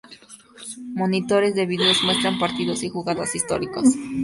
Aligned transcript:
Monitores 0.95 1.53
de 1.53 1.67
video 1.67 1.93
muestran 2.05 2.39
partidos 2.39 2.81
y 2.81 2.89
jugadas 2.89 3.35
históricas. 3.35 3.85